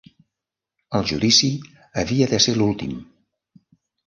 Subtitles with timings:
[0.99, 1.49] El judici
[2.03, 2.97] havia de ser l'últim.